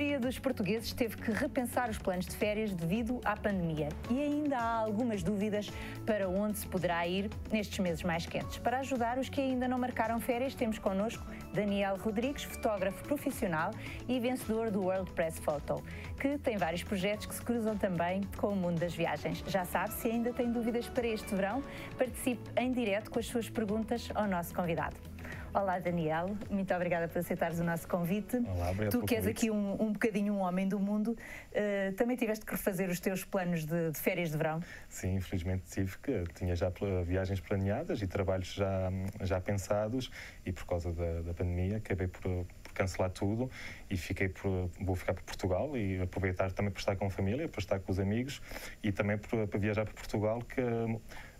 [0.00, 4.56] Maioria dos portugueses teve que repensar os planos de férias devido à pandemia e ainda
[4.56, 5.70] há algumas dúvidas
[6.06, 8.56] para onde se poderá ir nestes meses mais quentes.
[8.56, 13.72] Para ajudar os que ainda não marcaram férias, temos connosco Daniel Rodrigues, fotógrafo profissional
[14.08, 15.84] e vencedor do World Press Photo,
[16.18, 19.44] que tem vários projetos que se cruzam também com o mundo das viagens.
[19.46, 21.62] Já sabe, se ainda tem dúvidas para este verão,
[21.98, 25.09] participe em direto com as suas perguntas ao nosso convidado.
[25.52, 26.36] Olá, Daniel.
[26.48, 28.36] Muito obrigada por aceitares o nosso convite.
[28.36, 32.16] Olá, obrigado Tu que és aqui um, um bocadinho um homem do mundo, uh, também
[32.16, 34.60] tiveste que refazer os teus planos de, de, férias de verão?
[34.88, 36.22] Sim, infelizmente tive que.
[36.34, 36.72] Tinha já
[37.04, 38.92] viagens planeadas e trabalhos já,
[39.22, 40.08] já pensados
[40.46, 42.22] e por causa da, da pandemia acabei por,
[42.62, 43.50] por cancelar tudo
[43.90, 47.48] e fiquei por, vou ficar para Portugal e aproveitar também para estar com a família,
[47.48, 48.40] para estar com os amigos
[48.84, 50.60] e também para, para viajar para Portugal que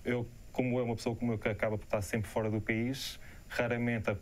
[0.05, 3.21] eu como é uma pessoa como eu que acaba por estar sempre fora do país
[3.51, 4.17] raramente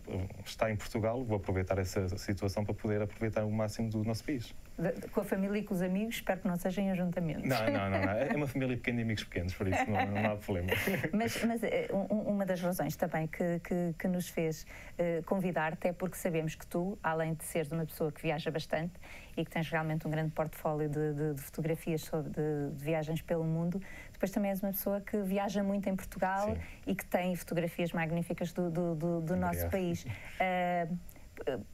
[0.45, 4.55] está em Portugal, vou aproveitar essa situação para poder aproveitar o máximo do nosso país.
[4.79, 7.49] De, com a família e com os amigos, espero que não sejam em ajuntamentos.
[7.49, 8.13] Não, não, não, não.
[8.13, 10.69] É uma família pequena e amigos pequenos, por isso não, não há problema.
[11.13, 15.89] Mas, mas eh, um, uma das razões também que, que, que nos fez uh, convidar-te
[15.89, 18.93] é porque sabemos que tu, além de seres uma pessoa que viaja bastante
[19.37, 23.21] e que tens realmente um grande portfólio de, de, de fotografias sobre, de, de, viagens
[23.21, 26.61] pelo mundo, depois também és uma pessoa que viaja muito em Portugal Sim.
[26.87, 30.05] e que tem fotografias magníficas do, do, do, do nosso país.
[30.05, 30.97] Uh,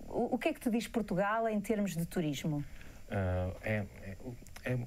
[0.09, 2.65] o que é que te diz Portugal em termos de turismo?
[3.09, 3.85] Uh, é,
[4.65, 4.79] é,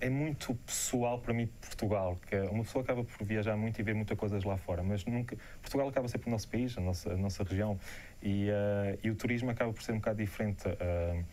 [0.00, 3.82] é, muito pessoal para mim Portugal, que é, uma pessoa acaba por viajar muito e
[3.82, 7.12] ver muitas coisas lá fora, mas nunca Portugal acaba sempre o nosso país, a nossa,
[7.12, 7.78] a nossa região,
[8.22, 10.66] e, uh, e o turismo acaba por ser um bocado diferente.
[10.66, 11.24] Uh,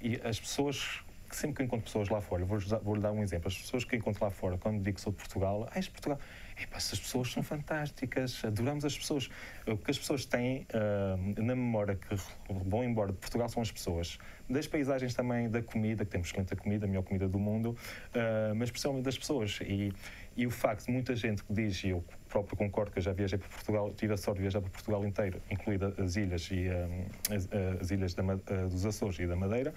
[0.00, 3.56] e as pessoas sempre que encontro pessoas lá fora, vou-lhe vou dar um exemplo, as
[3.56, 6.18] pessoas que encontro lá fora, quando digo que sou de Portugal, ah, és de Portugal,
[6.60, 9.30] Epá, essas pessoas são fantásticas, adoramos as pessoas.
[9.66, 12.16] O que as pessoas têm uh, na memória que
[12.48, 14.18] vão embora de Portugal são as pessoas.
[14.50, 17.76] Das paisagens também, da comida, que temos excelente comida, a melhor comida do mundo,
[18.14, 19.60] uh, mas principalmente das pessoas.
[19.62, 19.92] E,
[20.38, 23.12] e o facto de muita gente que diz, e eu próprio concordo que eu já
[23.12, 26.68] viajei para Portugal, tive a sorte de viajar para Portugal inteiro, incluída as ilhas e
[26.70, 27.48] um, as,
[27.80, 29.74] as, ilhas da, uh, dos Açores e da Madeira,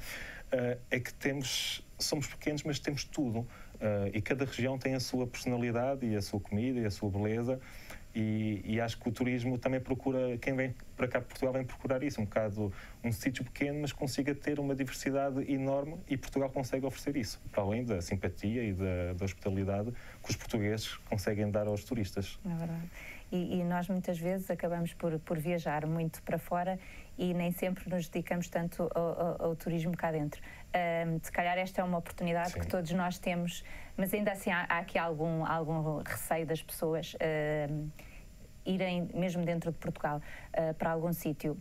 [0.53, 3.39] uh, é que temos, somos pequenos, mas temos tudo.
[3.39, 7.09] Uh, e cada região tem a sua personalidade e a sua comida e a sua
[7.09, 7.59] beleza.
[8.13, 11.63] E, e, acho que o turismo também procura, quem vem para cá para Portugal vem
[11.63, 16.49] procurar isso, um bocado um sítio pequeno, mas consiga ter uma diversidade enorme e Portugal
[16.49, 21.49] consegue oferecer isso, para além da simpatia e da, da hospitalidade que os portugueses conseguem
[21.49, 22.37] dar aos turistas.
[22.45, 22.89] É verdade.
[23.31, 26.77] E, e, nós muitas vezes acabamos por, por viajar muito para fora
[27.21, 30.41] e nem sempre nos dedicamos tanto ao, ao, ao turismo cá dentro.
[31.05, 32.61] Um, se calhar esta é uma oportunidade Sim.
[32.61, 33.63] que todos nós temos,
[33.95, 37.15] mas ainda assim há, há aqui algum, algum receio das pessoas
[37.69, 37.89] um,
[38.65, 41.55] irem, mesmo dentro de Portugal, uh, para algum sítio.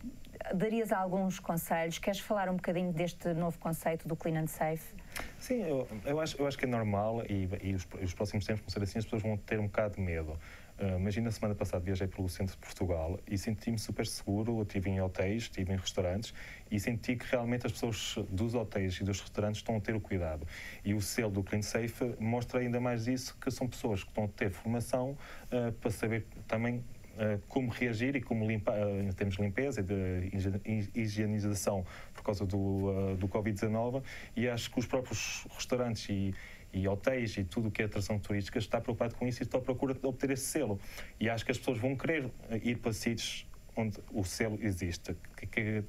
[0.51, 1.99] Darias alguns conselhos?
[1.99, 4.95] Queres falar um bocadinho deste novo conceito do Clean and Safe?
[5.37, 8.63] Sim, eu, eu, acho, eu acho que é normal e, e os, os próximos tempos
[8.63, 10.39] vão ser assim, as pessoas vão ter um bocado de medo.
[10.81, 14.63] Uh, imagina, semana passada viajei pelo centro de Portugal e senti-me super seguro.
[14.63, 16.33] Estive em hotéis, estive em restaurantes
[16.71, 20.01] e senti que realmente as pessoas dos hotéis e dos restaurantes estão a ter o
[20.01, 20.47] cuidado.
[20.83, 24.23] E o selo do Clean Safe mostra ainda mais isso, que são pessoas que estão
[24.23, 25.15] a ter formação
[25.51, 29.83] uh, para saber também Uh, como reagir e como limpar, em termos de limpeza e
[29.83, 34.01] de higienização por causa do, do Covid-19
[34.33, 36.33] e acho que os próprios restaurantes e,
[36.73, 39.57] e hotéis e tudo o que é atração turística está preocupado com isso e está
[39.57, 40.79] à procura de obter esse selo.
[41.19, 42.29] E acho que as pessoas vão querer
[42.63, 45.15] ir para sítios onde o selo existe.
[45.35, 45.83] Que, que,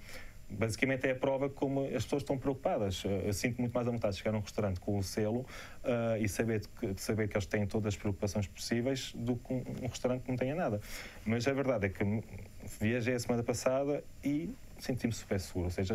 [0.53, 3.05] basicamente é a prova como as pessoas estão preocupadas.
[3.05, 5.41] Eh, eu sinto muito mais à vontade de chegar a um restaurante com o selo
[5.41, 9.65] uh, e saber que, saber que eles têm todas as preocupações possíveis do que um,
[9.83, 10.81] um restaurante que não tenha nada.
[11.25, 12.05] Mas a verdade é que
[12.81, 15.67] viajei a semana passada e senti-me super seguro.
[15.67, 15.95] Ou seja,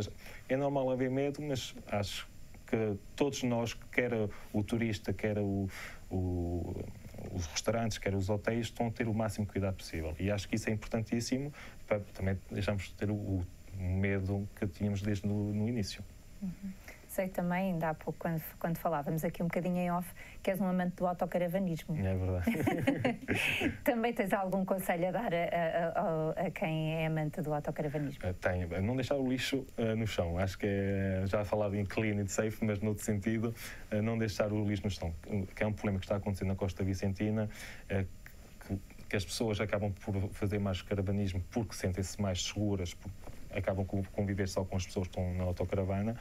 [0.50, 2.28] é normal haver medo, mas acho
[2.68, 4.12] que todos nós, quer
[4.54, 5.70] o turista, quer o,
[6.10, 6.76] o,
[7.32, 10.16] os restaurantes, quer os hotéis, estão a ter o máximo cuidado possível.
[10.20, 11.54] E acho que isso é importantíssimo
[11.88, 13.46] para também deixarmos de ter o, o
[13.80, 16.04] medo que tínhamos desde no, no início.
[16.42, 16.87] Uhum
[17.18, 20.08] sei também, ainda há pouco, quando, quando falávamos aqui um bocadinho em off,
[20.44, 21.98] que és um amante do autocaravanismo.
[21.98, 23.72] É verdade.
[23.84, 28.20] também tens algum conselho a dar a, a, a, a, quem é amante do autocaravanismo?
[28.24, 28.82] Uh, tenho.
[28.84, 30.38] Não deixar o lixo uh, no chão.
[30.38, 33.52] Acho que é, já falado em clean e safe, mas noutro sentido,
[33.92, 35.12] uh, não deixar o lixo no chão.
[35.56, 37.50] Que é um problema que está acontecendo na Costa Vicentina,
[37.88, 38.80] que,
[39.10, 44.06] que as pessoas acabam por fazer mais caravanismo porque sentem-se mais seguras, porque acabam por
[44.08, 46.16] conviver só com as pessoas que estão na autocaravana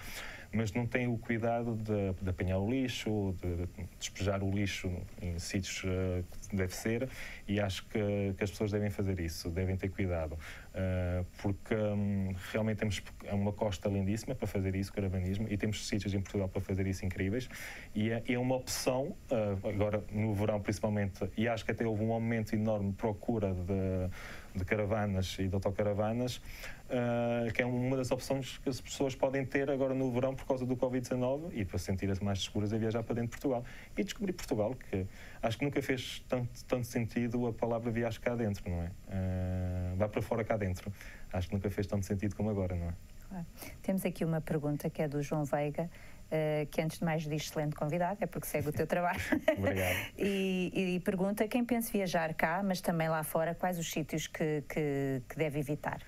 [0.53, 3.69] mas não têm o cuidado de, de apanhar o lixo, de,
[3.99, 4.91] despejar o lixo
[5.21, 7.09] em sítios uh, que deve ser,
[7.47, 10.33] e acho que, que, as pessoas devem fazer isso, devem ter cuidado.
[10.33, 15.87] Uh, porque um, realmente temos é uma costa lindíssima para fazer isso, caravanismo, e temos
[15.87, 17.49] sítios em Portugal para fazer isso incríveis.
[17.95, 22.03] E é, é uma opção, uh, agora no verão principalmente, e acho que até houve
[22.03, 24.11] um aumento enorme de procura de
[24.57, 26.41] de caravanas e de autocaravanas,
[26.87, 30.47] uh, que é uma das opções que as pessoas podem ter agora no verão por
[30.47, 33.65] causa do Covid-19 e para se sentirem mais seguras a viajar para dentro de Portugal.
[33.97, 35.07] E descobrir Portugal, que
[35.43, 38.87] acho que nunca fez tanto, tanto sentido a palavra viagem cá dentro, não é?
[38.87, 40.93] Uh, vá para fora cá dentro.
[41.33, 42.95] Acho que nunca fez tanto sentido como agora, não é?
[43.29, 43.47] Claro.
[43.83, 45.91] Temos aqui uma pergunta que é do João Veiga.
[46.27, 49.21] Uh, que antes de mais diz excelente convidado, é porque segue o teu trabalho.
[49.57, 49.95] Obrigado.
[50.19, 54.65] e, e, pergunta quem pensa viajar cá, mas também lá fora, quais os sítios que,
[54.69, 56.01] que, que deve evitar?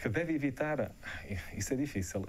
[0.00, 0.92] Que deve evitar?
[1.56, 2.20] Isso é difícil.
[2.20, 2.24] Uh,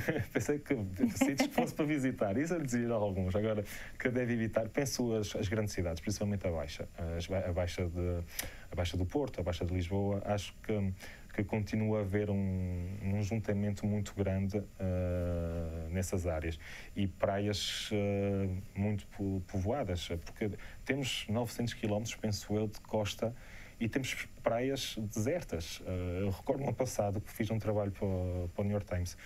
[0.32, 3.34] pensei que que fosse para visitar, isso eu dizer alguns.
[3.34, 3.64] Agora,
[3.98, 4.68] que deve evitar?
[4.68, 6.88] Penso as, as grandes cidades, principalmente a Baixa.
[6.96, 8.22] a, Baixa de,
[8.70, 10.22] a Baixa do Porto, a Baixa de Lisboa.
[10.24, 10.92] Acho que
[11.34, 16.58] que continua a haver um, um juntamento muito grande uh, nessas áreas
[16.94, 19.04] e praias uh, muito
[19.48, 20.52] povoadas, porque
[20.84, 23.34] temos 900 quilómetros, penso eu, de costa
[23.80, 25.80] e temos praias desertas.
[25.80, 28.06] Uh, eu recordo no passado que fiz um trabalho para,
[28.54, 29.16] para o New York Times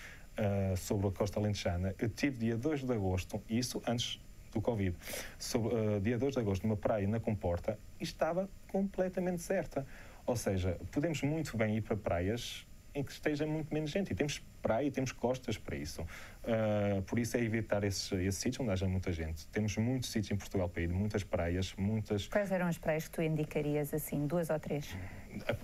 [0.77, 1.97] sobre a costa alentejana.
[1.99, 4.21] Eu tive dia 2 de agosto, isso antes
[4.53, 4.97] do Covid,
[5.37, 9.85] sobre, dia 2 de agosto, numa praia na Comporta e estava completamente deserta.
[10.25, 12.68] Ou seja, podemos muito bem ir para praias
[12.99, 14.13] em que esteja muito menos gente.
[14.13, 16.03] E temos praia e temos costas para isso.
[16.03, 19.47] Uh, por isso é evitar esses, esses sítios onde haja muita gente.
[19.49, 22.27] Temos muitos sítios em Portugal para ir, muitas praias, muitas...
[22.27, 24.97] Quais eram as praias que tu indicarias, assim, duas ou três?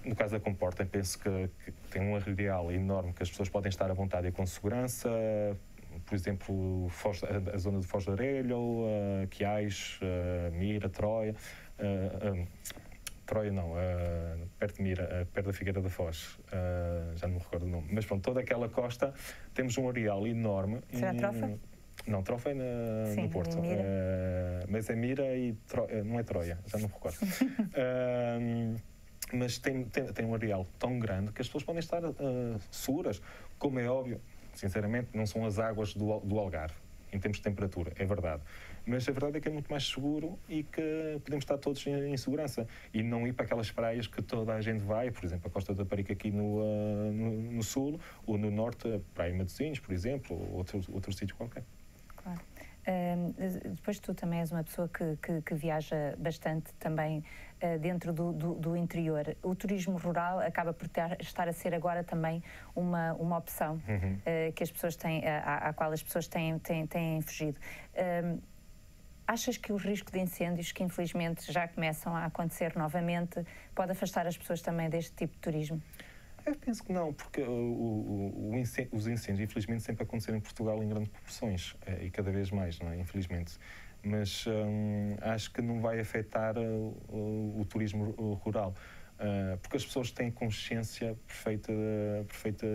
[0.05, 3.69] No caso da Comporta, penso que, que tem um arredial enorme que as pessoas podem
[3.69, 5.11] estar à vontade e com segurança.
[6.07, 11.35] Por exemplo, Foz, a, a, zona de Foz de Arelho, uh, Quiais, uh, Mira, Troia...
[11.79, 12.47] Uh,
[13.27, 17.35] Troia não, uh, perto de Mira, uh, perto da Figueira da Foz, uh, já não
[17.35, 19.15] me recordo o nome, mas pronto, toda aquela costa
[19.55, 20.81] temos um areal enorme.
[20.93, 21.59] Será Trofa?
[22.07, 23.59] Não, Trofa é na, Sim, no Porto.
[23.61, 23.83] Mira.
[24.69, 25.87] mas é Mira e Tro...
[26.05, 27.17] não é Troia, já não me recordo.
[29.33, 32.03] mas tem, tem, tem, um areal tão grande que as pessoas podem estar
[32.71, 33.23] seguras,
[33.59, 34.21] como é óbvio,
[34.55, 36.75] sinceramente, não são as águas do, do Algarve,
[37.11, 38.43] em termos de temperatura, é verdade
[38.87, 42.13] mas a verdade é que é muito mais seguro e que podemos estar todos em,
[42.13, 45.49] em segurança e não ir para aquelas praias que toda a gente vai, por exemplo,
[45.49, 49.35] a Costa da Parica aqui no, uh, no, no, sul ou no norte, a Praia
[49.35, 51.65] Matosinhos, por exemplo, ou outro, outro sítio qualquer.
[52.17, 52.41] Claro.
[52.87, 53.33] Uh,
[53.77, 57.25] depois tu também és uma pessoa que, que, que viaja bastante também
[57.63, 59.35] uh, dentro do, do, do, interior.
[59.43, 62.43] O turismo rural acaba por ter, estar a ser agora também
[62.77, 64.17] uma, uma opção uhum.
[64.17, 67.59] uh, que as pessoas têm, à, à, qual as pessoas têm, têm, têm fugido.
[69.27, 73.45] Achas que o risco de incêndios, que infelizmente já começam a acontecer novamente,
[73.75, 75.83] pode afastar as pessoas também deste tipo de turismo?
[76.45, 80.43] Eu penso que não, porque o, o, o incêndio, os incêndios, infelizmente, sempre aconteceram em
[80.43, 82.99] Portugal em grandes proporções eh, e cada vez mais, não é?
[82.99, 83.59] Infelizmente.
[84.03, 88.11] Mas hum, acho que não vai afetar o, o turismo
[88.43, 88.75] rural.
[89.15, 91.73] Uh, porque as pessoas têm consciência perfeita,
[92.27, 92.67] perfeita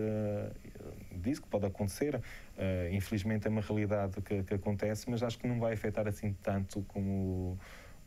[1.12, 2.20] disso que pode acontecer.
[2.60, 6.34] Uh, infelizmente é uma realidade que, que, acontece, mas acho que não vai afetar assim
[6.44, 7.58] tanto como,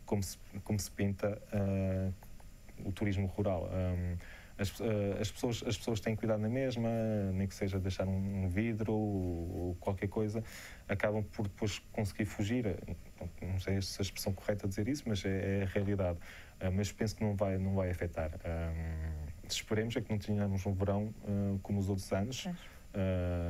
[0.05, 2.13] como, se, como se pinta uh,
[2.85, 3.71] o turismo rural.
[3.73, 4.19] Um,
[4.59, 4.85] as, uh,
[5.19, 6.91] as, pessoas, as pessoas têm cuidado na mesma,
[7.33, 10.45] nem que seja deixar um vidro ou, ou qualquer coisa,
[10.87, 12.77] acabam por depois conseguir fugir.
[13.41, 16.19] Não sei se a expressão correta dizer isso, mas é, é a realidade.
[16.75, 18.31] Mas penso que não vai, não vai afetar.
[18.45, 21.13] Um, esperemos é que não tenhamos um verão
[21.63, 22.47] como os outros anos.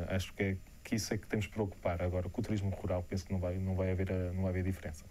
[0.09, 2.02] acho que, é, que isso é que temos que preocupar.
[2.02, 4.64] Agora, com o turismo rural, penso que não vai, não vai, haver, não vai haver
[4.64, 5.04] diferença.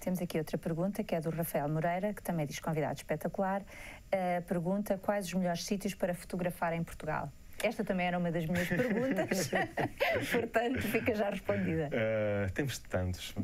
[0.00, 3.62] Temos aqui outra pergunta que é do Rafael Moreira, que também diz convidado espetacular.
[3.62, 7.32] Uh, pergunta quais os melhores sítios para fotografar em Portugal.
[7.64, 9.50] Esta também era uma das minhas perguntas,
[10.30, 11.88] portanto fica já respondida.
[11.88, 13.34] Uh, temos tantos,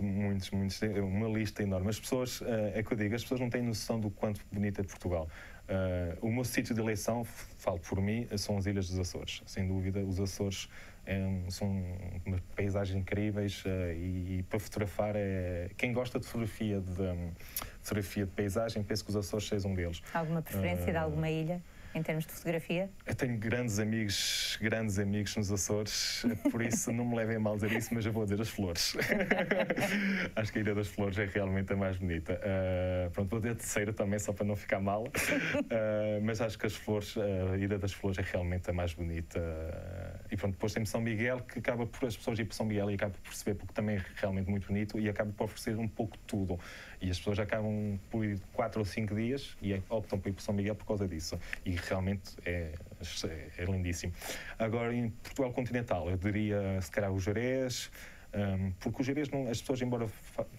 [0.00, 1.90] muitos, muitos, uma lista enorme.
[1.90, 4.80] As pessoas, uh, é que eu digo, as pessoas não têm noção do quanto bonita
[4.80, 5.28] é Portugal.
[5.68, 9.42] Uh, o meu sítio de eleição, falo por mim, são as Ilhas dos Açores.
[9.44, 10.68] Sem dúvida, os Açores
[11.06, 11.84] é, são
[12.24, 17.30] umas paisagens incríveis uh, e, e, para fotografar é quem gosta de fotografia de, um,
[17.82, 21.28] fotografia de paisagem penso que os Açores sejam um deles alguma preferência uh, de alguma
[21.28, 21.60] ilha
[21.94, 22.90] em termos de fotografia?
[23.06, 27.72] Eu tenho grandes amigos, grandes amigos nos Açores, por isso não me levem mal dizer
[27.72, 28.96] isso, mas eu vou dizer as flores.
[30.34, 32.34] Acho que a Ilha das Flores é realmente a mais bonita.
[32.34, 36.58] Uh, pronto, vou dizer a terceira também, só para não ficar mal, uh, mas acho
[36.58, 39.38] que as flores, a Ilha das Flores é realmente a mais bonita.
[39.38, 42.66] Uh, e pronto, depois tem São Miguel, que acaba por as pessoas ir para São
[42.66, 45.76] Miguel e acaba por perceber, porque também é realmente muito bonito e acaba por oferecer
[45.78, 46.58] um pouco tudo.
[47.00, 50.42] E as pessoas acabam por ir quatro ou cinco dias e optam por ir para
[50.42, 51.38] São Miguel por causa disso.
[51.64, 52.72] E realmente é,
[53.58, 54.12] é lindíssimo.
[54.58, 57.90] Agora, em Portugal continental, eu diria, se calhar, o Jerez,
[58.34, 60.08] um, porque o Jerez, não, as pessoas, embora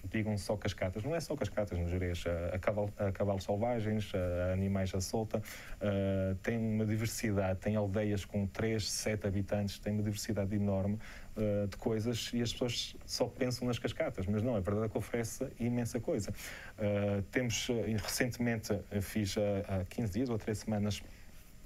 [0.10, 2.24] digam só cascatas, não é só cascatas no Jerez.
[2.54, 8.48] Há, cavalo, cavalos selvagens, há animais à solta, uh, tem uma diversidade, tem aldeias com
[8.48, 10.98] 3, 7 habitantes, tem uma diversidade enorme
[11.38, 14.98] uh, de coisas e as pessoas só pensam nas cascatas, mas não, é verdade que
[14.98, 16.32] oferece imensa coisa.
[16.78, 17.68] Uh, temos,
[18.02, 19.36] recentemente, fiz
[19.68, 21.02] há 15 dias ou 3 semanas,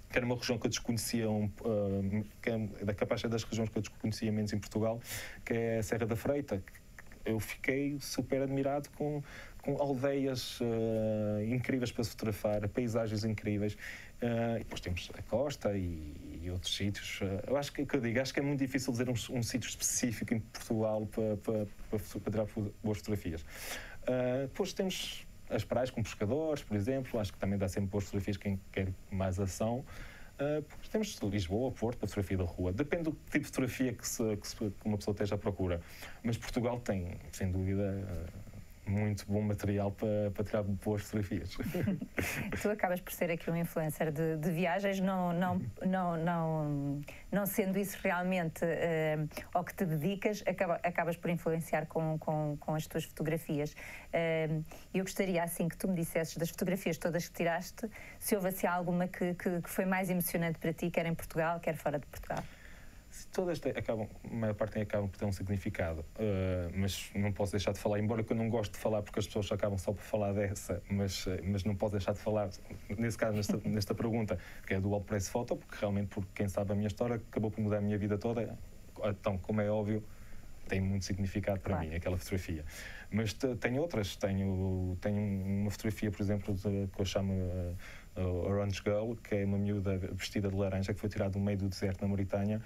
[0.10, 2.26] que era uma região que eu desconhecia, um, uh,
[2.82, 5.00] é da capaz das regiões que eu desconhecia menos em Portugal,
[5.46, 6.64] que é a Serra da Freita.
[7.24, 9.22] Eu fiquei super admirado com,
[9.62, 13.74] com aldeias uh, incríveis para se fotografar, paisagens incríveis.
[13.74, 17.22] Uh, e depois temos a costa e, e outros sítios.
[17.22, 19.44] Uh, eu acho que, que eu digo, acho que é muito difícil dizer um, um
[19.44, 22.48] sítio específico em Portugal para, para, para, para tirar
[22.84, 23.46] boas fotografias.
[24.42, 28.38] Depois temos as praias com pescadores, por exemplo, acho que também dá sempre boas fotografias
[28.38, 29.86] quem quer mais ação.
[30.40, 32.72] Uh, temos Lisboa, Porto, fotografia da rua.
[32.72, 35.82] Depende do tipo de fotografia que, se, que, se, que uma pessoa esteja à procura.
[36.24, 38.49] Mas Portugal tem, sem dúvida, uh,
[38.90, 41.56] muito bom material para, para tirar boas fotografias.
[42.62, 47.46] tu acabas por ser aqui um influencer de, de viagens, não, não, não, não, não
[47.46, 52.76] sendo isso realmente uh, ao que te dedicas, acaba, acabas por influenciar com, com, com
[52.76, 53.74] as tuas fotografias.
[53.74, 58.50] Uh, eu gostaria, assim, que tu me dissesses das fotografias todas que tiraste, se houve
[58.50, 62.00] assim alguma que, que, que foi mais emocionante para ti, quer em Portugal, quer fora
[62.00, 62.44] de Portugal
[63.28, 67.72] todas acabam, a maior parte acabam por ter um significado, uh, mas não posso deixar
[67.72, 70.34] de falar, embora eu não gosto de falar porque as pessoas acabam só por falar
[70.34, 72.50] dessa, mas, uh, mas não posso deixar de falar,
[72.98, 76.48] nesse caso, nesta, nesta pergunta, que é do All Press Photo, porque realmente, porque quem
[76.48, 78.58] sabe a minha história, acabou por mudar a minha vida toda,
[79.04, 80.04] então, como é óbvio,
[80.68, 81.90] tem muito significado para claro.
[81.90, 82.64] mim, aquela fotografia.
[83.12, 87.34] Mas tenho outras, tenho, tenho uma fotografia, por exemplo, de, que eu chamo
[88.16, 91.58] uh, Orange Girl, que é uma miúda vestida de laranja que foi tirada no meio
[91.58, 92.62] do deserto na Mauritânia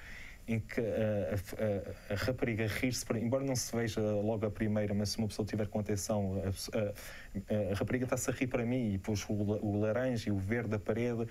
[0.47, 5.09] em que a, a, a rapariga rir-se, embora não se veja logo a primeira, mas
[5.09, 6.41] se uma pessoa tiver com atenção,
[6.73, 10.37] a, a rapariga está-se a rir para mim e pôs o, o laranja e o
[10.37, 11.27] verde da parede.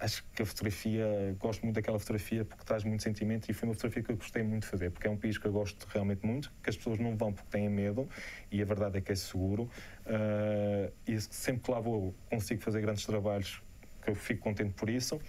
[0.00, 3.74] Acho que a fotografia, gosto muito daquela fotografia porque traz muito sentimento e foi uma
[3.74, 6.24] fotografia que eu gostei muito de fazer, porque é um país que eu gosto realmente
[6.24, 8.08] muito, que as pessoas não vão porque têm medo
[8.50, 9.68] e a verdade é que é seguro.
[10.06, 13.60] Uh, e sempre que lá vou consigo fazer grandes trabalhos,
[14.00, 15.20] que eu fico contente por isso.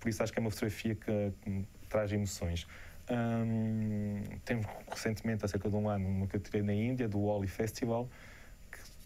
[0.00, 1.32] Por isso acho que é uma fotografia que,
[1.88, 2.66] traz emoções.
[3.10, 7.46] Um, temos recentemente, há cerca de um ano, uma que tirei na Índia, do Wally
[7.46, 8.08] Festival,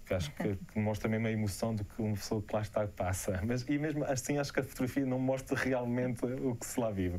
[0.06, 2.86] que, acho que, que, mostra mesmo a emoção do que uma pessoa que lá está
[2.86, 3.40] passa.
[3.46, 6.90] Mas, e mesmo assim, acho que a fotografia não mostra realmente o que se lá
[6.90, 7.18] vive.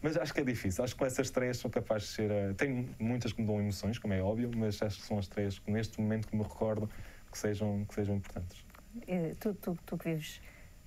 [0.00, 0.82] Mas acho que é difícil.
[0.82, 2.30] Acho que essas três são capazes de ser.
[2.30, 5.28] Uh, tem muitas que me dão emoções, como é óbvio, mas acho que são as
[5.28, 6.88] três que neste momento que me recordo
[7.30, 8.64] que sejam, que sejam importantes.
[9.40, 10.40] Tu, tu, tu que vives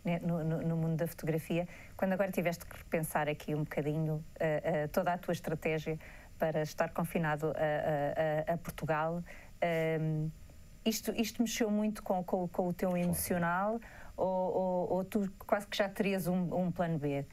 [0.06, 4.86] né, no, no, mundo da fotografia, quando agora tiveste que repensar aqui um bocadinho uh,
[4.86, 6.00] uh, toda a tua estratégia
[6.38, 9.24] para estar confinado a, a, a Portugal,
[10.00, 10.30] um,
[10.86, 13.80] isto, isto mexeu muito com, com, com o teu emocional
[14.16, 17.26] ou, ou, ou, tu quase que já terias um, um plano B?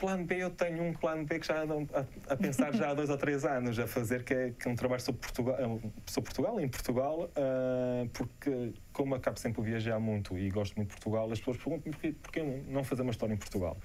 [0.00, 2.94] Plano B, eu tenho um plano B que já ando a, a pensar já há
[2.94, 5.64] dois ou três anos a fazer, que é, que é um trabalho sobre Portugal, é
[6.06, 10.88] sobre Portugal em Portugal, uh, porque como acabo sempre a viajar muito e gosto muito
[10.88, 13.76] de Portugal, as pessoas perguntam-me porquê, porquê não fazer uma história em Portugal.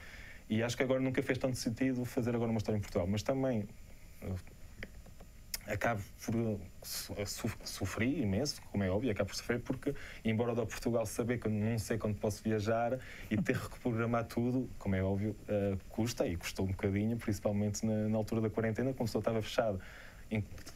[0.50, 3.22] E acho que agora nunca fez tanto sentido fazer agora uma história em Portugal, mas
[3.22, 3.68] também
[5.68, 7.26] acabo por eh,
[7.64, 11.78] sofrer imenso, como é óbvio, acabo por sofrer porque, embora da Portugal saber que não
[11.80, 16.36] sei quando posso viajar e ter que reprogramar tudo, como é óbvio, uh, custa e
[16.36, 19.80] custou um bocadinho, principalmente na, na altura da quarentena, quando só estava fechado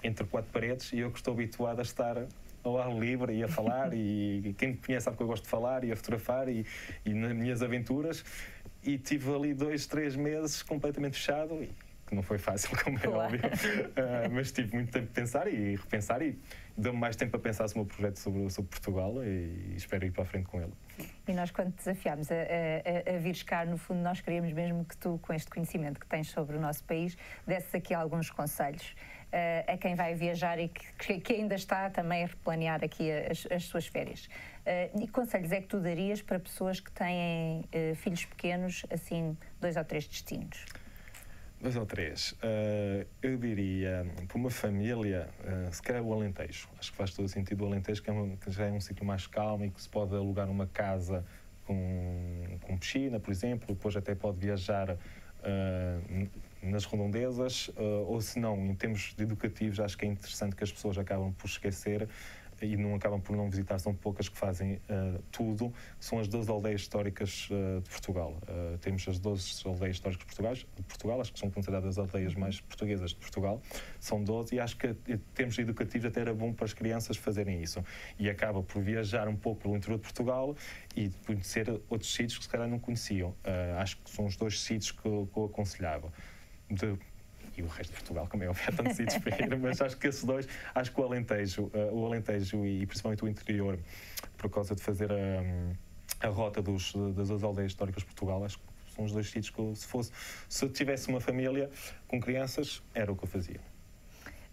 [0.03, 2.27] entre quatro paredes e eu que estou habituado a estar
[2.63, 5.49] ao ar livre e a falar e quem me conhece sabe que eu gosto de
[5.49, 6.65] falar e a fotografar e,
[7.05, 8.23] e nas minhas aventuras
[8.83, 11.69] e tive ali dois, três meses completamente fechado e,
[12.09, 13.35] que não foi fácil, como é claro.
[13.35, 16.37] óbvio, uh, mas tive muito tempo de pensar e repensar e
[16.75, 20.11] deu-me mais tempo a pensar sobre o projeto sobre, sobre Portugal e, e, espero ir
[20.11, 20.73] para a frente com ele.
[21.27, 24.83] E nós, quando te desafiámos a, a, a vires cá, no fundo, nós queríamos mesmo
[24.83, 28.95] que tu, com este conhecimento que tens sobre o nosso país, desses aqui alguns conselhos
[29.27, 33.45] uh, a quem vai viajar e que, que, ainda está também a replanear aqui as,
[33.51, 34.25] as suas férias.
[34.65, 38.85] Uh, e que conselhos é que tu darias para pessoas que têm uh, filhos pequenos,
[38.89, 40.65] assim, dois ou três destinos?
[41.61, 42.31] Dois ou três.
[42.31, 46.69] Uh, eu diria, para uma família, uh, se calhar o Alentejo.
[46.79, 49.27] Acho que faz todo sentido o Alentejo, que, é que já é um sítio mais
[49.27, 51.25] calmo e que se pode alugar uma casa
[51.65, 56.29] com, com piscina, por exemplo, depois até pode viajar uh,
[56.63, 57.69] nas redondezas,
[58.05, 61.47] ou se não, em termos educativos, acho que é interessante que as pessoas acabam por
[61.47, 62.07] esquecer
[62.61, 66.49] e não acabam por não visitar, são poucas que fazem uh, tudo, são as 12
[66.49, 68.37] aldeias históricas uh, de Portugal.
[68.43, 71.97] Uh, temos as 12 aldeias históricas de Portugal, de Portugal, acho que são consideradas as
[71.97, 73.61] aldeias mais portuguesas de Portugal,
[73.99, 77.61] são 12 e acho que em termos educativos até era bom para as crianças fazerem
[77.61, 77.83] isso.
[78.17, 80.55] E acaba por viajar um pouco pelo interior de Portugal
[80.95, 83.35] e conhecer outros sítios que se calhar não conheciam.
[83.77, 86.11] acho que são os dois sítios que, que eu aconselhava.
[86.69, 86.97] De,
[87.59, 89.21] e o resto de Portugal, como é óbvio, há tantos sítios
[89.61, 93.27] mas acho que esses dois, acho que o Alentejo, uh, o Alentejo e principalmente o
[93.27, 93.77] interior,
[94.37, 98.93] por causa de fazer a, a rota dos, das aldeias históricas de Portugal, acho que
[98.95, 100.11] são os dois sítios que, se fosse,
[100.47, 101.69] se eu tivesse uma família
[102.07, 103.59] com crianças, era o que eu fazia.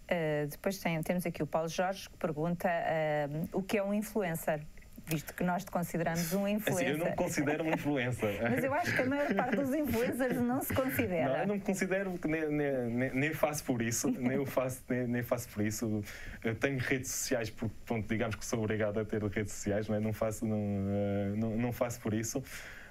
[0.09, 3.93] Uh, depois tem, temos aqui o Paulo Jorge que pergunta uh, o que é um
[3.93, 4.61] influencer
[5.07, 6.85] visto que nós te consideramos um influencer.
[6.85, 8.39] Assim, eu não me considero um influencer.
[8.51, 11.29] Mas eu acho que a maior parte dos influencers não se considera.
[11.29, 15.23] Não, eu não me considero, nem, nem, nem faço por isso, nem, faço, nem, nem,
[15.23, 16.03] faço por isso.
[16.43, 19.95] Eu tenho redes sociais, porque, pronto, digamos que sou obrigado a ter redes sociais, não,
[19.95, 19.99] é?
[19.99, 22.43] não, faço, não, eh, não, não faço por isso,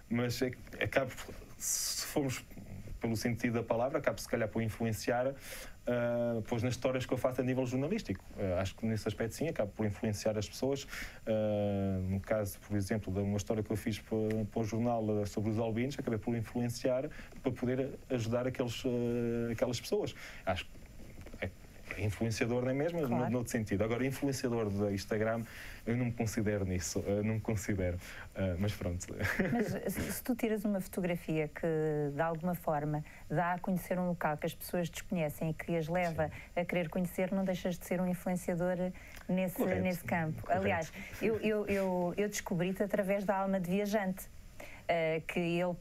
[0.09, 0.51] mas é
[0.83, 1.13] acabo,
[1.59, 2.45] se formos
[3.01, 5.35] pelo sentido da palavra, acabo se calhar por influenciar
[5.87, 8.25] uh, pois nas histórias que eu faço a nível jornalístico.
[8.37, 10.85] Uh, acho que nesse aspecto sim, acabo por influenciar as pessoas.
[11.27, 15.05] Uh, no caso, por exemplo, de uma história que eu fiz para, para o jornal
[15.27, 17.09] sobre os albinos, acabei por influenciar
[17.43, 18.83] para poder ajudar aqueles,
[19.51, 20.15] aquelas pessoas.
[20.45, 20.86] Acho que
[21.97, 23.25] é influenciador não é mesmo, claro.
[23.25, 23.83] no, no outro sentido.
[23.83, 25.45] Agora, influenciador do Instagram,
[25.87, 29.07] eu não me considero nisso, não me considero, uh, mas pronto.
[29.53, 31.67] Mas se tu tiras uma fotografia que,
[32.15, 35.89] de alguma forma, dá a conhecer um local que as pessoas desconhecem e que as
[35.89, 36.61] leva Sim.
[36.61, 38.77] a querer conhecer, não deixas de ser um influenciador
[39.29, 40.43] nesse, nesse campo.
[40.43, 40.61] Correto.
[40.61, 45.77] Aliás, eu, eu, eu, eu descobri-te através da alma de viajante, uh, que ele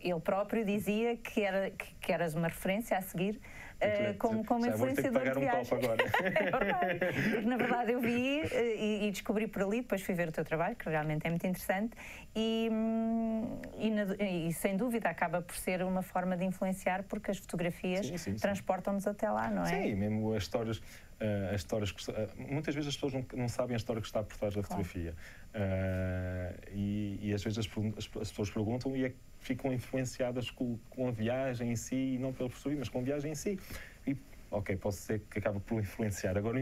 [0.00, 3.38] ele próprio dizia que, era, que, que eras uma referência a seguir
[3.80, 5.74] uh, como, como influenciador de viagem.
[5.74, 6.04] Um agora.
[6.22, 7.46] é verdade.
[7.46, 10.44] Na verdade, eu vi uh, e, e, descobri por ali, depois fui ver o teu
[10.44, 11.96] trabalho, que realmente é muito interessante,
[12.34, 17.30] e, hum, e, na, e sem dúvida acaba por ser uma forma de influenciar, porque
[17.30, 18.10] as fotografias
[18.40, 19.82] transportam-nos até lá, não é?
[19.82, 20.82] Sim, mesmo as histórias.
[21.14, 24.06] Uh, as histórias que, uh, muitas vezes as pessoas não, não, sabem a história que
[24.08, 24.82] está por trás da claro.
[24.82, 25.14] fotografia
[25.54, 29.12] uh, e, e, às vezes as, as, as, pessoas perguntam e é
[29.44, 33.02] ficam influenciadas com, com a viagem em si, e não pelo professor, mas com a
[33.02, 33.58] viagem em si.
[34.06, 34.16] E,
[34.50, 36.38] ok, posso ser que acaba por influenciar.
[36.38, 36.58] Agora,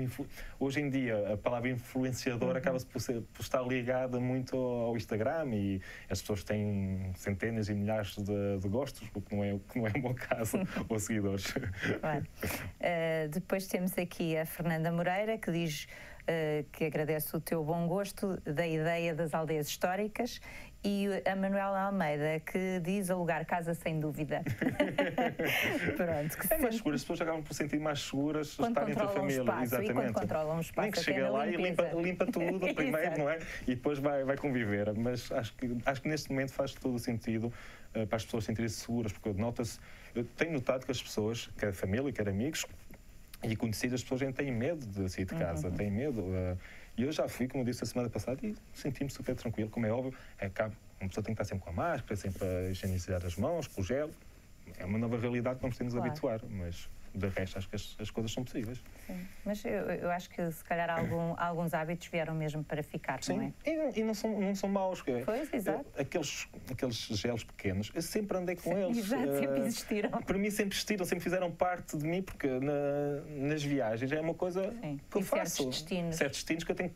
[0.58, 2.56] hoje em dia, a palavra influenciador uhum.
[2.56, 3.00] acaba-se por,
[3.32, 8.68] por, estar ligada muito ao Instagram e as pessoas têm centenas e milhares de, de
[8.68, 11.54] gostos, o que não é, que não é o meu caso, ou seguidores.
[12.00, 12.26] Claro.
[12.42, 15.86] Uh, depois temos aqui a Fernanda Moreira, que diz
[16.22, 20.40] uh, que agradece o teu bom gosto da ideia das aldeias históricas
[20.84, 24.42] e a Manuela Almeida, que diz alugar casa sem dúvida.
[25.96, 26.36] Pronto.
[26.36, 29.08] Que é mais seguro, as pessoas acabam por sentir mais seguras quando estarem entre a
[29.08, 29.42] família.
[29.42, 29.90] Um espaço, Exatamente.
[29.90, 33.30] E quando controlam um espaço, Nem que chega lá e limpa, limpa tudo primeiro, não
[33.30, 33.38] é?
[33.62, 34.92] E depois vai, vai conviver.
[34.94, 37.46] Mas acho que, acho que neste momento faz todo o sentido
[37.94, 39.78] uh, para as pessoas sentirem-se seguras, porque nota-se.
[40.14, 42.66] Eu tenho notado que as pessoas, quer família, quer amigos,
[43.44, 45.74] e conhecidas, as pessoas têm medo de sair de casa, uhum.
[45.74, 46.20] têm medo.
[46.20, 46.58] Uh,
[46.96, 49.70] e eu já fui, como eu disse a semana passada, e senti-me super tranquilo.
[49.70, 52.44] Como é óbvio, é, cabe, uma pessoa tem que estar sempre com a máscara, sempre
[52.44, 54.10] a higienizar as mãos, com o gel.
[54.78, 56.08] É uma nova realidade que não podemos claro.
[56.08, 58.82] habituar, mas de resto acho que as, as coisas são possíveis.
[59.06, 63.22] Sim, mas eu, eu, acho que se calhar algum, alguns hábitos vieram mesmo para ficar,
[63.22, 63.52] Sim, não é?
[63.66, 65.02] E, e não, são, não são maus.
[65.02, 65.84] Pois, exato.
[65.98, 68.98] aqueles, aqueles gelos pequenos, eu sempre andei com eles.
[69.02, 70.10] Exato, uh, sempre existiram.
[70.10, 74.34] Para mim sempre existiram, sempre fizeram parte de mim, porque na, nas viagens é uma
[74.34, 75.00] coisa Sim.
[75.10, 75.56] que eu e faço.
[75.56, 76.16] Certos destinos.
[76.16, 76.94] Certos destinos que eu tenho que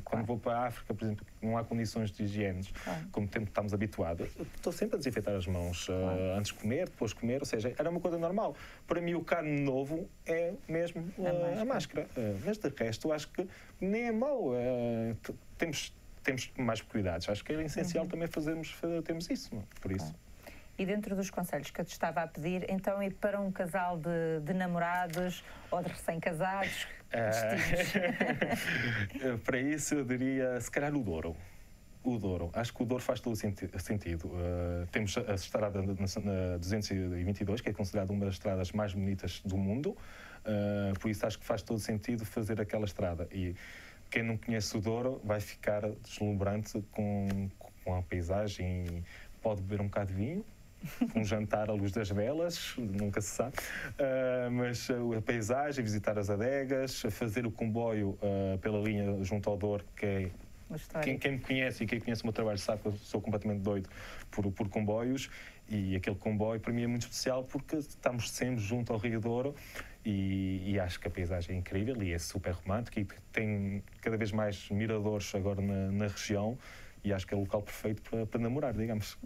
[0.00, 0.26] Quando claro.
[0.26, 3.08] vou para a África, por exemplo, não há condições de higiene, claro.
[3.10, 5.92] como tempo estamos habituados, estou sempre a desinfetar as mãos uh,
[6.36, 8.56] antes de comer, depois de comer, ou seja, era uma coisa normal.
[8.86, 11.60] Para mim, o carne novo é mesmo uh, a máscara.
[11.60, 12.08] A máscara.
[12.16, 13.46] Uh, mas de resto, acho que
[13.80, 14.52] nem é mau.
[15.58, 17.28] temos, temos mais cuidados.
[17.28, 18.10] Acho que era essencial uhum.
[18.10, 18.74] também fazermos,
[19.04, 19.62] termos isso, não?
[19.80, 20.06] por isso.
[20.06, 20.32] Claro.
[20.78, 23.98] E dentro dos conselhos que eu te estava a pedir, então ir para um casal
[23.98, 26.86] de, de namorados ou de recém-casados?
[29.24, 31.36] Uh, para isso eu diria, se calhar, o Douro.
[32.04, 32.50] O Douro.
[32.52, 34.26] Acho que o Douro faz todo o senti sentido.
[34.26, 39.56] Uh, temos a estrada na 222, que é considerada uma das estradas mais bonitas do
[39.56, 39.96] mundo.
[40.44, 43.28] Uh, por isso acho que faz todo sentido fazer aquela estrada.
[43.30, 43.54] E
[44.10, 47.48] quem não conhece o Douro vai ficar deslumbrante com,
[47.84, 49.04] com a paisagem.
[49.40, 50.44] Pode beber um bocado de vinho,
[51.14, 56.30] um jantar à luz das velas, nunca se sabe, uh, mas a paisagem, visitar as
[56.30, 60.30] adegas, fazer o comboio uh, pela linha junto ao Douro, que é
[61.02, 63.60] quem, quem, me conhece e quem conhece o meu trabalho sabe que eu sou completamente
[63.60, 63.88] doido
[64.30, 65.28] por, por comboios.
[65.68, 69.54] E aquele comboio para mim é muito especial porque estamos sempre junto ao Rio Douro
[70.04, 74.16] e, e, acho que a paisagem é incrível e é super romântico e tem cada
[74.16, 76.58] vez mais miradores agora na, na região
[77.04, 79.18] e acho que é o local perfeito para, para namorar, digamos.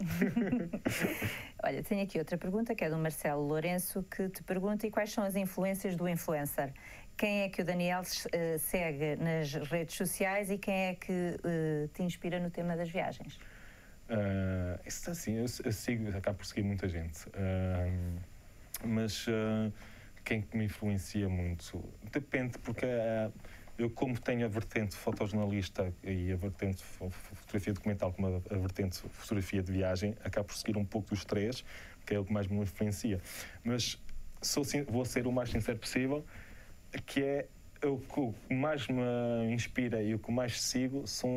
[1.63, 5.11] Olha, tenho aqui outra pergunta que é do Marcelo Lourenço que te pergunta e quais
[5.11, 6.73] são as influências do influencer?
[7.15, 11.87] Quem é que o Daniel uh, segue nas redes sociais e quem é que uh,
[11.89, 13.35] te inspira no tema das viagens?
[14.09, 18.21] Uh, isso assim, eu, eu sigo, acabo por seguir muita gente, uh,
[18.85, 19.25] mas
[20.23, 22.85] quem me influencia muito depende, porque
[23.77, 29.61] eu, como tenho a vertente fotojornalista e a vertente fotografia documental como a, vertente fotografia
[29.61, 31.63] de viagem, acabo por seguir um pouco dos três,
[32.05, 33.21] que é o que mais me influencia.
[33.63, 34.01] Mas
[34.41, 36.25] sou, vou ser o mais sincero possível,
[37.05, 37.47] que é
[37.85, 41.29] o que mais me inspira e o que mais sigo são,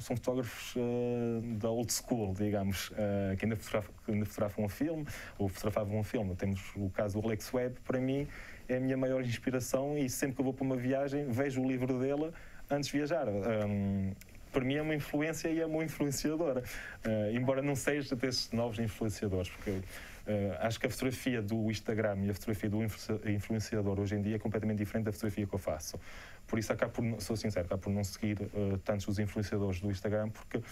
[0.00, 3.58] são fotógrafos uh, da old school, digamos, uh, que ainda,
[4.06, 5.04] ainda fotografam um filme
[5.36, 6.36] ou fotografavam um filme.
[6.36, 8.28] Temos o caso do Alex Webb, para mim,
[8.68, 11.68] é a minha maior inspiração e sempre que eu vou para uma viagem vejo o
[11.68, 12.30] livro dele
[12.70, 13.28] antes de viajar.
[13.28, 14.12] Um,
[14.54, 16.62] para mim é uma influência e é uma influenciadora,
[17.04, 19.82] uh, embora não seja desses novos influenciadores, porque uh,
[20.60, 22.78] acho que a fotografia do Instagram e a fotografia do
[23.28, 25.98] influenciador hoje em dia é completamente diferente da fotografia que eu faço.
[26.46, 29.90] Por isso, acabo por, sou sincero, acabo por não seguir uh, tantos os influenciadores do
[29.90, 30.62] Instagram, porque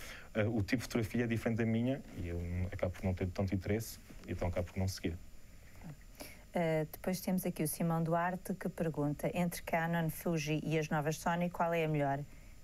[0.47, 3.53] o tipo de fotografia é diferente da minha e eu acabo por não ter tanto
[3.53, 5.17] interesse, então acabo por não seguir.
[6.55, 11.17] Uh, depois temos aqui o Simão Duarte que pergunta: entre Canon, Fuji e as novas
[11.17, 12.23] Sony, qual é a melhor?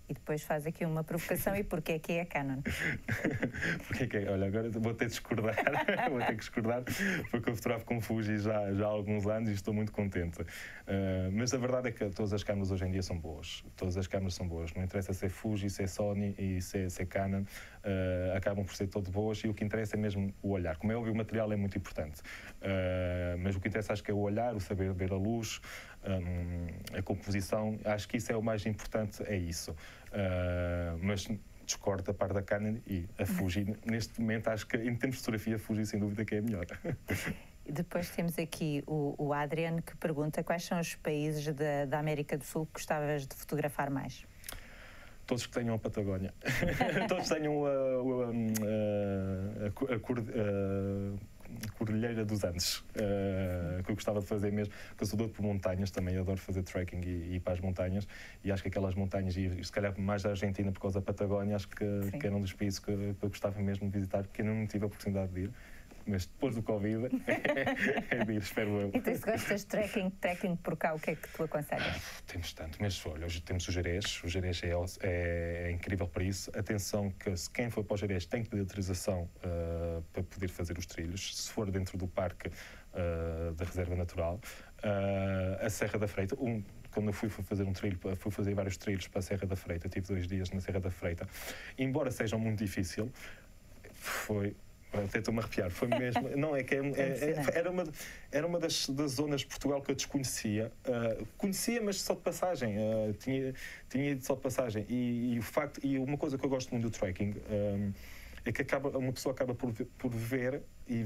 [0.08, 2.62] E depois faz aqui uma provocação e porquê é que é a Canon?
[3.86, 4.30] porque que é?
[4.30, 5.54] Olha, agora vou ter de discordar,
[6.08, 6.82] vou ter que discordar,
[7.30, 10.40] porque eu fotografo com Fuji já, já há alguns anos e estou muito contente.
[10.40, 13.62] Uh, mas a verdade é que todas as câmeras hoje em dia são boas.
[13.76, 14.72] Todas as câmeras são boas.
[14.72, 17.44] Não interessa se é Fuji, se é Sony e se é, se é Canon,
[17.84, 20.76] uh, acabam por ser todas boas e o que interessa é mesmo o olhar.
[20.76, 22.20] Como é óbvio, o material é muito importante.
[22.20, 25.60] Uh, mas o que interessa acho que é o olhar, o saber ver a luz,
[26.04, 27.78] um, a composição.
[27.84, 29.72] Acho que isso é o mais importante, é isso.
[29.72, 31.28] Uh, mas
[31.64, 35.22] discordo da parte da Canon e a Fuji, neste momento, acho que em termos de
[35.22, 36.66] fotografia, a Fuji sem dúvida que é a melhor.
[37.70, 42.38] Depois temos aqui o, o Adrian que pergunta quais são os países da, da América
[42.38, 44.24] do Sul que gostavas de fotografar mais?
[45.28, 46.32] Todos que tenham a Patagónia.
[47.06, 47.74] Todos tenham a, a,
[49.92, 49.98] a, a,
[51.76, 55.42] Cordilheira dos Andes, uh, que eu gostava de fazer mesmo, que eu sou doido por
[55.42, 58.08] montanhas, também adoro fazer trekking e, e ir para as montanhas,
[58.42, 61.56] e acho que aquelas montanhas, e se calhar mais da Argentina por causa da Patagónia,
[61.56, 61.84] acho que,
[62.18, 64.66] que era um dos países que, que eu gostava mesmo de visitar, porque ainda não
[64.66, 65.50] tive a oportunidade de ir
[66.08, 67.06] mas depois do Covid
[68.10, 68.90] é, de ir, espero eu.
[68.94, 72.22] Então, se gostas de trekking, trekking por cá, o que é que tu aconselhas?
[72.26, 74.70] temos tanto, mas olha, hoje temos o Jerez, o Jerez é,
[75.02, 76.50] é, é, incrível para isso.
[76.56, 80.48] Atenção que se quem for para o Jerez tem que pedir autorização uh, para poder
[80.48, 84.40] fazer os trilhos, se for dentro do parque uh, da Reserva Natural.
[84.82, 88.76] Uh, a Serra da Freita, um, quando eu fui fazer um trilho, fui fazer vários
[88.76, 91.28] trilhos para a Serra da Freita, tive dois dias na Serra da Freita,
[91.76, 93.10] embora seja muito difícil,
[93.92, 94.56] foi
[94.92, 96.28] até estou-me a arrepiar, foi mesmo.
[96.36, 97.84] Não, é que é, é, é, era uma,
[98.32, 100.72] era uma das, das zonas de Portugal que eu desconhecia.
[100.86, 102.76] Uh, conhecia, mas só de passagem.
[102.78, 103.54] Uh, tinha,
[103.88, 104.86] tinha ido só de passagem.
[104.88, 107.92] E, e, o facto, e uma coisa que eu gosto muito do trekking um,
[108.44, 111.04] é que acaba, uma pessoa acaba por, por ver e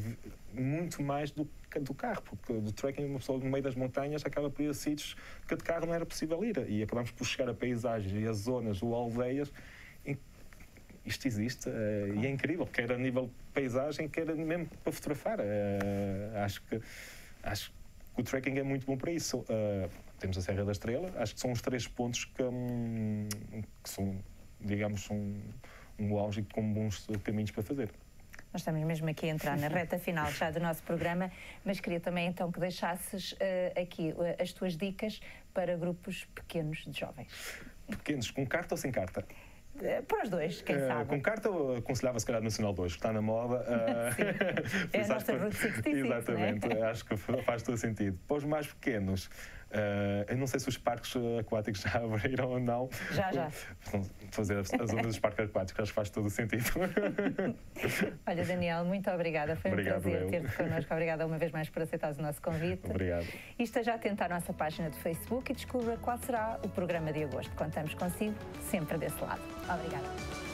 [0.55, 1.49] muito mais do,
[1.81, 4.75] do carro, porque do trekking, uma pessoa no meio das montanhas acaba por ir a
[4.75, 5.17] sítios
[5.49, 6.57] que de carro não era possível ir.
[6.69, 9.51] E acabamos por chegar a paisagens e a zonas ou aldeias
[11.05, 11.69] isto existe
[12.15, 15.39] e é incrível, quer a nível paisagem, quer mesmo para fotografar.
[15.41, 16.81] Uh, acho, que,
[17.43, 17.71] acho
[18.15, 19.39] que o trekking é muito bom para isso.
[19.39, 19.89] Uh,
[20.19, 23.29] temos a Serra da Estrela, acho que são os três pontos que, um,
[23.83, 24.17] que são,
[24.61, 25.41] digamos, um,
[25.99, 27.91] um auge com bons caminhos para fazer.
[28.53, 31.33] Nós estamos mesmo aqui a entrar na reta final já do nosso programa,
[31.65, 35.21] mas queria também então que deixasses uh, aqui as tuas dicas
[35.55, 37.29] para grupos pequenos de jovens.
[37.89, 39.25] Pequenos, com carta ou sem carta?
[39.81, 41.09] Eh, para os dois, quem uh, sabe.
[41.09, 43.65] Com carta eu aconselhava se calhar Nacional 2, que está na moda.
[43.73, 46.83] Uh, é a nossa Route 66, Exatamente, é?
[46.83, 48.19] acho que faz todo sentido.
[48.27, 49.31] Para os mais pequenos,
[49.73, 52.91] Uh, eu não sei se os parques aquáticos já abriram ou não.
[53.11, 53.51] Já, já.
[54.31, 56.65] Fazer as, as ondas dos parques aquáticos, acho que faz todo o sentido.
[58.27, 59.57] Olha, Daniel, muito obrigada.
[59.57, 60.93] Foi Obrigado, um prazer ter-te connosco.
[60.93, 62.91] Obrigada uma vez mais por aceitares o nosso convite.
[62.91, 63.27] Obrigado.
[63.59, 67.25] E esteja atento à nossa página de Facebook e descubra qual será o programa de
[67.25, 67.55] agosto.
[67.55, 68.37] Contamos consigo
[68.71, 69.41] sempre desse lado.
[69.73, 70.52] Obrigada.